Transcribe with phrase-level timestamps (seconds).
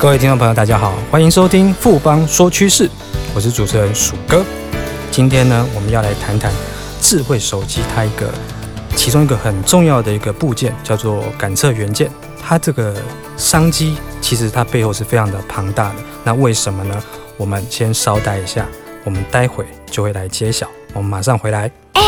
[0.00, 2.88] 各位听众朋友，大家好，欢迎收听富邦说趋势，
[3.34, 4.42] 我是主持人鼠哥。
[5.10, 6.50] 今天呢，我们要来谈谈
[7.02, 8.32] 智慧手机它一个
[8.96, 12.10] 其中一个很重要的一个部件，叫做感测元件。
[12.42, 12.96] 它这个
[13.36, 15.96] 商机其实它背后是非常的庞大的。
[16.24, 16.98] 那为什么呢？
[17.36, 18.66] 我们先稍待一下，
[19.04, 20.66] 我们待会就会来揭晓。
[20.94, 21.70] 我们马上回来。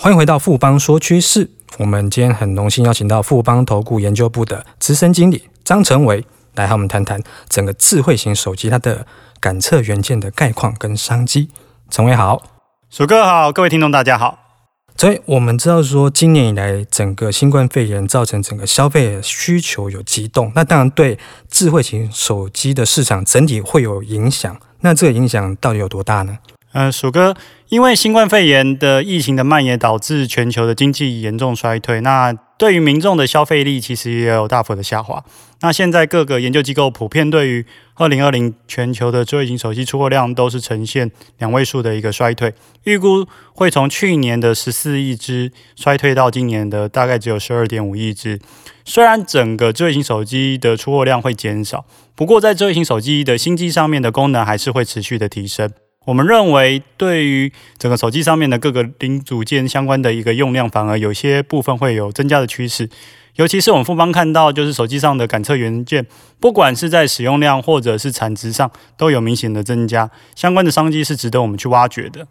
[0.00, 6.24] 欢迎回到富邦说趋势，我们今天很荣幸邀请到富邦投顾研究部的资深经理张成维
[6.54, 9.06] 来和我们谈谈整个智慧型手机它的
[9.40, 11.50] 感测元件的概况跟商机。
[11.90, 12.42] 成维好，
[12.88, 14.38] 鼠哥好，各位听众大家好。
[14.96, 21.18] 所以我们知道说，今年以来整个新冠肺炎造成整个消费需求有激动，那当然对
[21.50, 24.56] 智慧型手机的市场整体会有影响。
[24.80, 26.38] 那这个影响到底有多大呢？
[26.72, 27.34] 呃，鼠哥，
[27.70, 32.02] 因为新冠肺炎的疫情的蔓延，导致全球的经济严重衰退。
[32.02, 35.24] 那对于民众的消费力，其实也有大幅的下滑。
[35.60, 42.52] 那现在各个研究机构普遍对于二零二零全球的智慧型手机出货量都是呈现两位数的一个衰退，
[42.84, 48.38] 预估会从去年的十四亿只衰退到今年的大概只有十二点五亿只。
[48.84, 55.70] 虽然整个智慧型手机的出货量会减少，不过在智慧型手机的新机上面的功能还是会持续的提升。
[56.04, 62.88] 我们认为，对于整个手机上面的各个零组件相关的一个用量，反而有些部分会有增加的趋势。
[63.36, 66.06] 尤其是我们复方看到，就是手机上的感测元件，
[66.40, 70.10] 不管是在使用量或者是产值上，都有明显的增加。
[70.34, 72.26] 相关的商机是值得我们去挖掘的。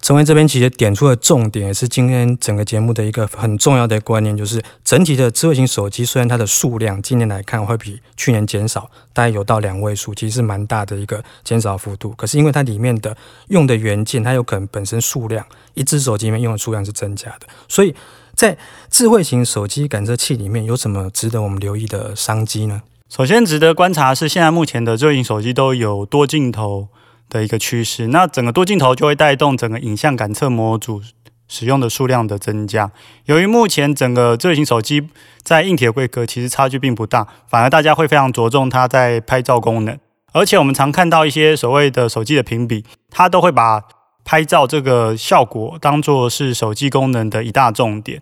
[0.00, 12.10] 成维这边其实点出的重点，也是今天整个节目的一个很重要的观念，就是整体的智慧型手机，虽然它的数量今年来看会比去年减少，大概有到两位数，其实是蛮大的一个减少幅度。
[12.12, 13.16] 可是因为它里面的
[13.48, 17.94] 用的元件，它有可能本身数量，一只手机里面用的数量是增加的，所以
[18.34, 18.56] 在
[18.88, 22.82] 智慧型手机感测器里面有什么值得我们留意的商机呢？
[23.10, 26.88] 首先值得观察是，现在目前的智慧型手机都有多镜头。
[27.28, 31.02] 的一个趋势，那整个多镜头就会带动整个影像感测模组
[31.46, 32.90] 使用的数量的增加。
[33.26, 35.08] 由于目前整个智慧型手机
[35.42, 39.98] 在硬体规格其实差距并不大，反而大家会非常着重它在拍照功能。
[40.32, 43.82] 而且我们常看到一些所谓的手机的评比，它都会把
[44.24, 48.20] 拍照这个效果当做是手机功能的一大重点。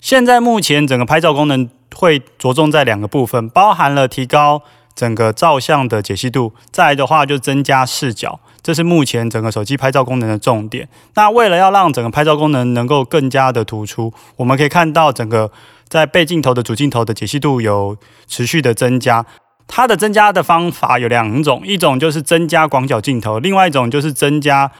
[0.00, 4.62] 现在目前整个拍照功能会着重在两个部分，包含了提高。
[5.00, 10.86] 整个照相的解析度，再的话就增加视角，这是目前整个手机拍照功能的重点。
[11.14, 15.50] 那为了要让整个拍照功能能够更加的突出，我们可以看到整个
[15.88, 17.96] 在背镜头的主镜头的解析度有
[18.26, 19.24] 持续的增加。
[19.66, 24.70] 它的增加的方法有两种，一种就是增加广角镜头，另外一种就是增加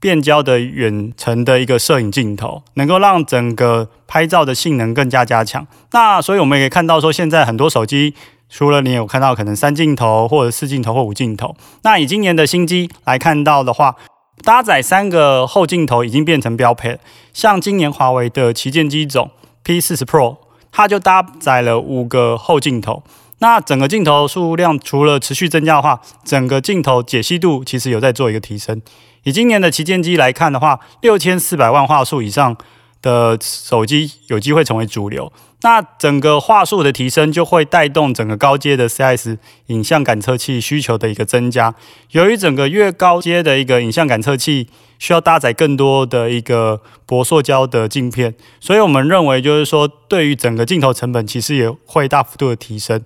[0.00, 5.64] 变焦的远程的一个摄影镜头，能够让整个拍照的性能更加加强。
[5.92, 8.14] 那所以我们也可以看到说，现在很多手机。
[8.50, 13.94] 除了你有看到可能三镜头或者四镜头或五镜头，那以今年的新机来看到的话，
[14.42, 16.98] 搭载三个后镜头已经变成标配了。
[17.32, 19.30] 像今年华为的旗舰机种
[19.64, 20.36] P40 Pro，
[20.72, 23.04] 它就搭载了五个后镜头。
[23.38, 28.82] 那整个镜头数量除了持续增加的话，整个镜头解析度其实有在做一个提升。
[29.22, 32.56] 以今年的旗舰机来看的话，六千四百万画素以上
[33.02, 35.32] 的手机有机会成为主流。
[35.62, 41.74] 那整个画素的提升，就会带动整个高阶的 CIS 影像感测器需求的一个增加。
[42.12, 44.68] 由于整个越高阶的一个影像感测器
[44.98, 53.04] 需要搭载更多的一个薄塑胶的镜片，所以我们认为就是说，对于整个镜头成本其实也会大幅度的提升。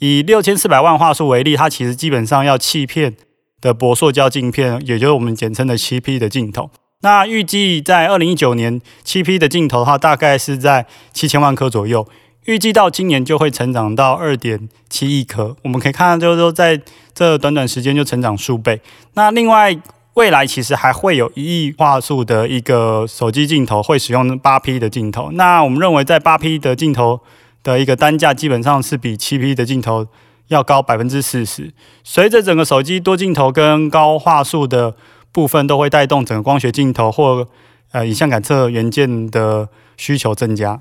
[0.00, 3.16] 以六千四百万画素为例，它其实基本上要七片
[3.62, 6.70] 的薄塑胶镜片，也就是我们简称的七 P 的镜头。
[7.00, 12.06] 那预计在二零一九年，七 P 的镜头的话，大概是在七千万颗左右。
[12.46, 15.56] 预计到今年就会成长到二点七亿颗。
[15.62, 16.80] 我们可以看到，就是说在
[17.14, 18.80] 这短短时间就成长数倍。
[19.14, 19.74] 那另外，
[20.14, 25.30] 未来其实还会有一亿画素的一个手机镜头会使用八 P 的镜头。
[25.32, 27.20] 那我们认为，在八 P 的镜头
[27.62, 30.06] 的一个单价，基本上是比七 P 的镜头
[30.48, 31.72] 要高百分之四十。
[32.02, 34.94] 随着整个手机多镜头跟高画素的
[35.34, 37.48] 部分都会带动整个光学镜头或
[37.90, 40.80] 呃影像感测元件的需求增加。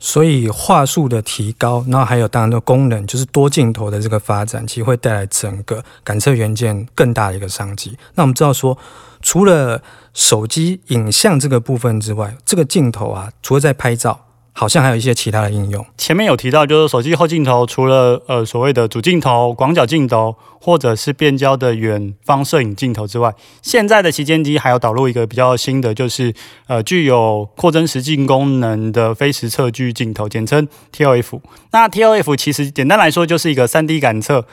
[0.00, 7.98] 所以画素的提高，然后还有当然的功能，就是多镜头的这个发展，其实会带来整个感测元件更大的一个商机。
[8.14, 8.78] 那我们知道说，
[9.20, 9.82] 除了
[10.14, 14.27] 手机影像这个部分之外，这个镜头啊，除了在拍照。
[14.58, 15.86] 好像还有一些其他的应用。
[15.96, 23.32] 前面有提到，就是手机后镜头除了呃所谓的主镜头、广角镜头，或者是变焦的远方摄影镜头之外，
[23.62, 26.34] 现在的旗舰机还有导入一个比较新的，就是
[26.66, 31.38] 呃具有扩增实境功能的非实测距镜头，简称 ToF。
[31.70, 34.44] 那 ToF 其实简单来说就是一个 3D 感测。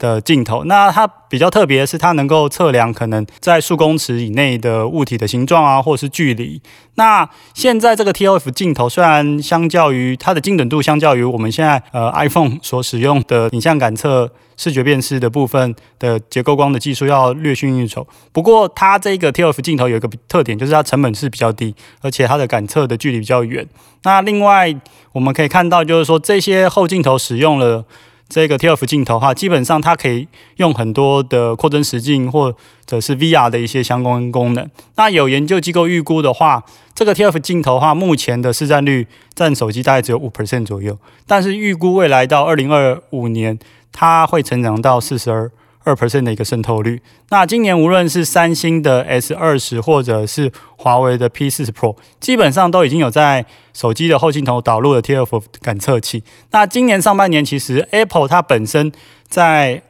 [0.00, 6.60] 的镜头，那它比较特别的是，它能够测量可能在数公尺以内的物体的形状啊，或者是距离。
[6.94, 18.06] 那现在这个 ToF 镜头虽然相较于它的精准度，相较于我们现在呃 iPhone 所使用的影像感测、视觉辨识的部分的结构光的技术要略逊一筹。
[18.32, 23.68] 不过它这个 ToF 镜头有一个特点，就是它成本是比较低，而且它的感测的距离比较远。
[24.04, 24.74] 那另外
[25.12, 27.84] 我们可以看到，就是说这些后镜头使用了。
[28.30, 32.54] 这个 T F 镜头哈，基本上它可以用很多的扩增实境或
[32.86, 34.70] 者是 VR 的一些相关功能。
[34.94, 36.62] 那有研究机构预估的话，
[36.94, 40.96] 这个 T F 镜头的话，目前的市占率占手机大概只有五 percent 左右，
[41.26, 43.58] 但是预估未来到二零二五年，
[43.90, 45.50] 它会成长到四十二。
[45.84, 47.00] 二 percent 的一个渗透率。
[47.30, 56.22] 那今年无论是三星的 S 二十，或者是华为的 P 四十 Pro，基本上都已经有在手机的后镜头导入了 T F 感测器。
[56.50, 58.92] 那今年上半年，其实 Apple 它本身
[59.26, 59.82] 在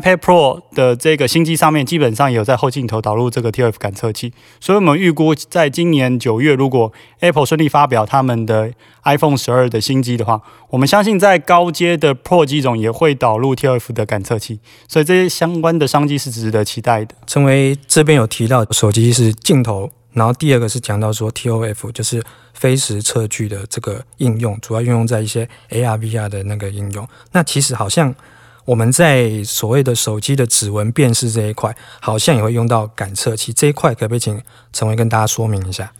[0.00, 6.90] iPad Pro 的这个新机上面，基本上也有在后镜头导入这个 TF 感测器，所以我们预估在今年九月，如果
[7.20, 8.72] Apple 顺利发表他们的
[9.04, 10.40] iPhone 十二的新机的话，
[10.70, 17.14] 我们相信在高阶的 Pro 机种也会导入 TF 的感测器，所以这些相关的商机是值得期待的。
[17.26, 22.22] 成为这边有提到手机是镜头，然后第二个是讲到说 ToF 就是
[22.54, 27.06] 非实测距的这个应用，主要运用在一些 AR、VR 的那个应用。
[27.32, 28.14] 那其实好像。
[28.64, 34.40] 我们在所谓的手机的指纹辨识这一块，好像也会用到感测器这一块，可不可以请
[34.72, 35.92] 陈伟跟大家说明一下？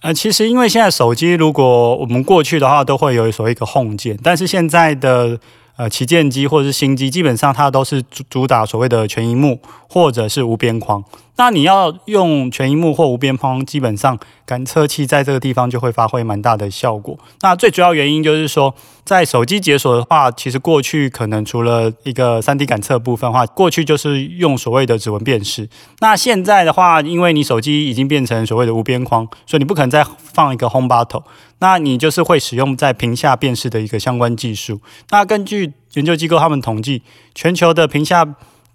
[0.00, 5.38] 呃，其实因为现在手机，如果我们过去的话，都会有所谓一个 Home 键，但是现在的
[5.76, 11.02] 呃旗舰机或者是新机，基本上它都是主主打所谓的全萤幕或者是无边框。
[11.38, 17.16] 那你要用全荧幕或无边框，基本上感测器在这个地方就会发挥蛮大的效果。
[17.42, 18.74] 那最主要原因就是说，
[19.04, 25.68] 在手机解锁的话，其实过去可能除了一个 3D 感测部分的话，过去就是用所谓的指纹辨识。
[26.00, 31.22] 那现在的话，因为你手机已经变成所谓的无边框，所以你不可能再放一个 Home Button，
[31.60, 34.80] 那你就是会使用在屏下辨识的一个相关技术。
[35.10, 37.02] 那根据研究机构他们统计，
[37.32, 38.26] 全球的屏下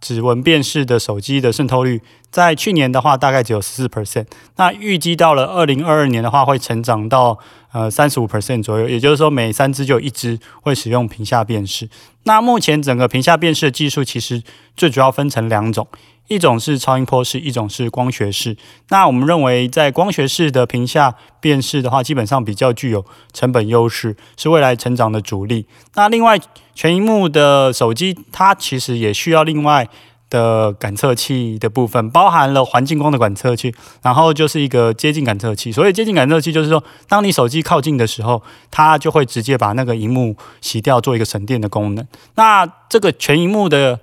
[0.04, 4.26] 指纹辨识的手机的渗透率，在去年的话大概只有十四 percent，
[4.58, 7.40] 那预计到了二零二二年的话会成长到
[7.72, 11.88] 呃三十五 percent 左右，也就是说每三只就有一只会使用屏下辨识。
[12.24, 14.44] 那目前整个屏下辨识的技术其实
[14.76, 15.88] 最主要分成两种。
[16.34, 18.58] 一种是超音波式，一种是光学式。
[18.90, 25.68] 那我们认为，在光学式的屏下辨识的话，基本上比较具有成本优势，是未来成长的主力。
[25.94, 26.40] 那另外，
[26.74, 29.88] 全荧幕的手机，它其实也需要另外
[30.32, 33.72] 的感测器的部分，包含了环境光的感测器，
[34.02, 35.72] 然后就是一个接近感测器。
[35.72, 38.42] 所以，接近感测器就是说，当你手机靠近的时候，
[38.72, 42.04] 它就会直接把那个荧幕洗掉，做一个省电的功能。
[42.36, 44.00] 那这个全荧幕的。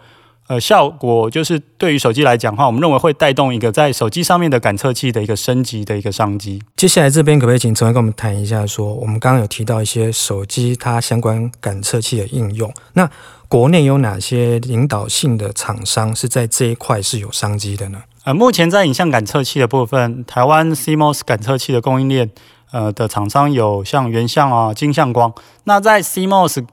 [0.50, 6.60] 呃，效果就是对于手机来讲的话，我们认为会带动一个在手机上面的感测器的一个升级的一个商机。
[6.74, 13.08] 接下来这边可不可以请陈伟跟我们谈一下说，说我们刚刚有提到一些手机它相关感测器的应用，那
[13.46, 18.02] 国内有哪些领导性的厂商是在这一块是有商机的呢？
[18.24, 22.28] 呃，目前在影像感测器的部分，台湾 CMOS 感测器的供应链
[22.72, 25.32] 呃的厂商有像原相啊、金相光。
[25.62, 26.66] 那在 CMOS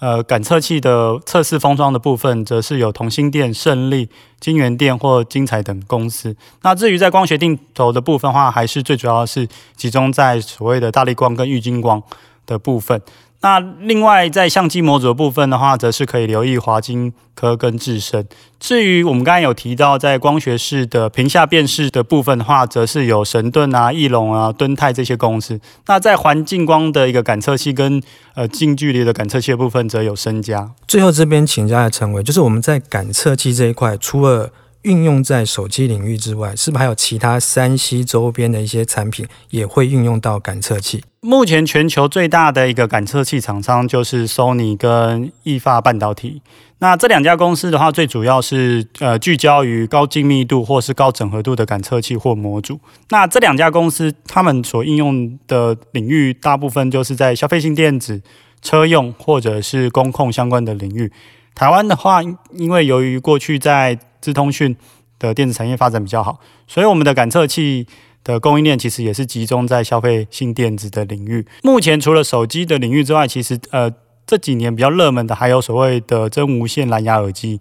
[0.00, 4.08] 呃，感测器的测试封装的部分，则是有同心电、胜利、
[4.40, 6.34] 金源电或精彩等公司。
[6.62, 12.02] 那至于在光学定投的部分的话，还是最主要是集中在所谓的大力光跟玉金光
[12.46, 13.00] 的部分。
[13.42, 18.26] 那另外在相机模组的部分的话，则是可以留意华金科跟致伸。
[18.58, 25.58] 至于我们刚才有提到在光学式的屏下辨识的部分的话，则是有神盾啊、翼龙啊、敦泰这些公司。
[25.86, 28.02] 那在环境光的一个感测器跟
[28.34, 30.72] 呃近距离的感测器的部分，则有升佳。
[30.86, 34.50] 最后这边请教一下成维，就是我们在感测器这一块，除了
[34.82, 41.04] 运用在手机领域之外，是不是还有其他三 C 周边的一些产品也会运用到感测器？
[41.20, 46.40] 目前全球最大的一个感测器厂商就是 Sony 跟意法半导体。
[46.78, 52.80] 那这两家公司的话，最主要是呃聚焦于高精密度或是高整合度的感测器或模组。
[53.10, 58.22] 那这两家公司他们所应用的领域，大部分就是在消费性电子、
[58.62, 61.12] 车用或者是工控相关的领域。
[61.54, 62.22] 台湾的话，
[62.54, 64.76] 因为由于过去在资通讯
[65.18, 67.86] 的电子产业发展比较好，所以我们的感测器
[68.22, 71.46] 的供应链其实也是集中在消费性电子的领域。
[71.62, 73.92] 目前除了手机的领域之外，其实呃。
[74.26, 77.60] 这几年比较热门的还有所谓的真无线蓝牙耳机。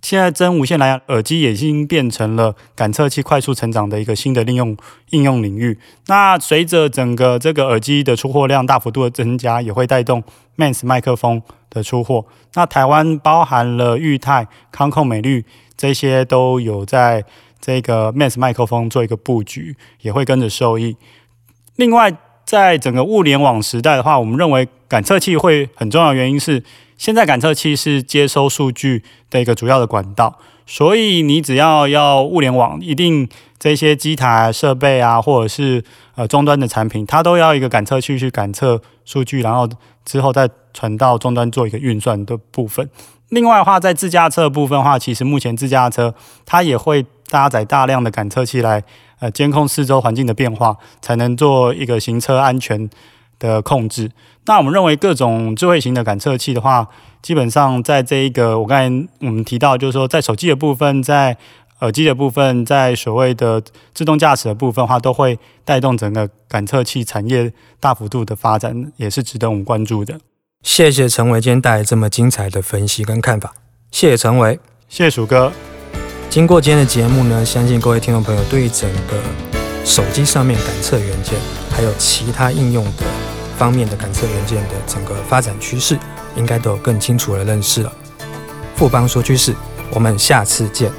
[0.00, 4.76] 现在真无线蓝牙耳机已经变成了感测器快速成长的一个新的应用
[5.10, 5.78] 应用领域。
[6.06, 10.22] 那随着整个这个耳机的出货量大幅度的增加，也会带动
[10.56, 12.24] MEMS 麦克风的出货。
[12.54, 15.44] 那台湾包含了裕泰、康控、美律
[15.76, 17.24] 这些都有在
[17.60, 20.96] 这个 MEMS 麦克风做一个布局，也会跟着受益。
[21.76, 26.62] 另外，在整个物联网时代的话，我们认为感测器会很重要原因是，
[26.98, 33.26] 现在感测器是接收数据的一个主要的管道，所以你只要要物联网，一定
[33.58, 35.82] 这些机台设备啊，或者是
[36.16, 39.66] 呃终端的产品，它都要一个感测器去感测数据，然后
[40.04, 42.90] 之后再传到终端做一个运算的部分。
[43.30, 46.14] 另外的话，在自驾车部分的话，其实目前自驾车
[46.44, 48.84] 它也会搭载大量的感测器来。
[49.20, 52.88] 呃，监控四周环境的变化，才能做一个行车安全
[53.38, 54.10] 的控制。
[54.46, 56.88] 那我们认为各种智慧型的感测器的话，
[57.22, 61.36] 基本上在这一个我刚才我们提到，就是说在手机的部分，在
[61.80, 63.62] 耳机的部分，在所谓的
[63.94, 70.18] 自动驾驶的部分的话，都会带动整个感测器产业大幅度的发展，也是值得我们关注的。
[70.62, 73.54] 谢谢陈伟今天带来这么精彩的分析跟看法。
[73.92, 75.52] 谢谢陈伟，谢谢鼠哥。
[76.28, 79.22] 经过今天的节目呢，相信各位听众朋友对于整个
[79.84, 81.38] 手机上面感测元件，
[81.70, 83.04] 还有其他应用的
[83.58, 85.98] 方面的感测元件的整个发展趋势，
[86.36, 87.92] 应该都有更清楚的认识了。
[88.76, 89.52] 富邦说趋势，
[89.90, 90.92] 我们下次见。